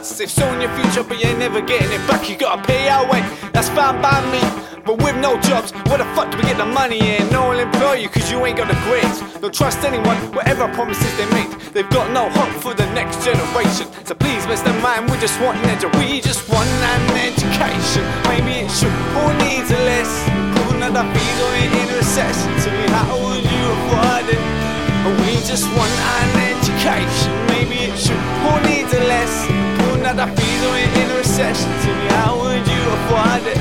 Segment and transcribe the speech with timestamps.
[0.00, 0.18] chance.
[0.18, 2.28] They've sown your future, but you ain't never getting it back.
[2.28, 3.20] You gotta pay our way,
[3.52, 4.40] that's fine by me.
[4.84, 7.28] But with no jobs, where the fuck do we get the money in?
[7.30, 9.20] No one will employ you cause you ain't got the grades.
[9.40, 11.50] Don't trust anyone, whatever promises they make.
[11.72, 13.86] They've got no hope for the next generation.
[14.04, 14.72] So please, Mr.
[14.82, 18.04] Man, we just want an we just want an education.
[18.24, 20.32] Maybe it should, who needs a lesson?
[20.56, 22.50] Proving that our fees are in recession.
[22.64, 24.42] Tell me, how would you afford it?
[25.22, 27.39] We just want an education.
[27.70, 29.70] Who needs a lesson?
[30.02, 31.70] That our fees are in recession.
[31.84, 33.60] Tell me, how would you afford it?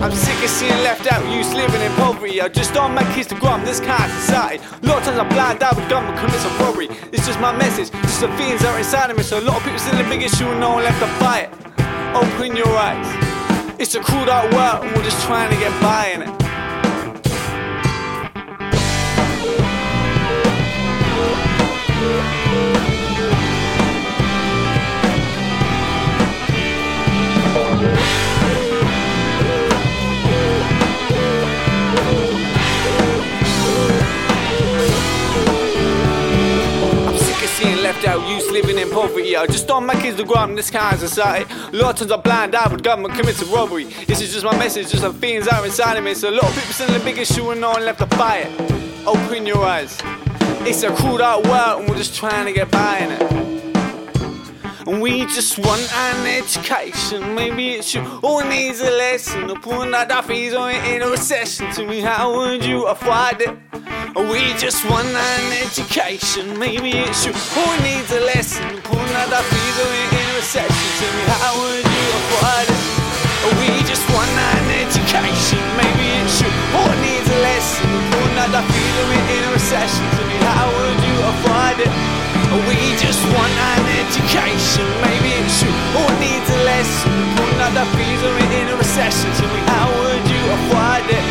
[0.00, 2.40] I'm sick of seeing left out youths living in poverty.
[2.40, 4.64] I just don't make kids to grow up this kind of society.
[4.64, 6.88] A lot of times I'm blind out with government commits a robbery.
[7.12, 9.24] It's just my message, just the feelings that are inside of me.
[9.24, 11.52] So a lot of people still the biggest shoe and no one left to fight.
[12.16, 13.04] Open your eyes.
[13.78, 16.45] It's a cruel dark world and we're just trying to get by in it.
[38.62, 39.36] Living in poverty.
[39.36, 41.44] I just don't make kids to grow up in this kind of society.
[41.52, 43.84] A lot of times I'm blind out with government commits robbery.
[44.06, 46.14] This is just my message, just the feelings are inside of me.
[46.14, 48.38] So a lot of people still the biggest shoe and no one left to buy
[48.46, 49.06] it.
[49.06, 49.98] Open your eyes.
[50.68, 53.46] It's a cruel dark world and we're just trying to get by in it.
[54.88, 57.34] And we just want an education.
[57.34, 59.48] Maybe it should all needs a lesson.
[59.48, 61.70] The poor not our fees are in a recession.
[61.72, 63.75] To me, how would you afford it?
[64.16, 66.58] We just want an education.
[66.58, 68.64] Maybe it's should all needs a lesson.
[69.12, 70.72] Not our fees are in recession.
[70.72, 72.80] To me, how would you afford it?
[73.60, 75.60] We just want an education.
[75.76, 77.92] Maybe it should all needs a lesson.
[78.40, 80.08] Not our fees are in recession.
[80.08, 81.92] To me, how would you afford it?
[82.72, 84.88] We just want an education.
[85.04, 87.12] Maybe it should all needs a lesson.
[87.36, 89.28] Putting out fees are in a recession.
[89.36, 91.25] Tell me, how would you afford it?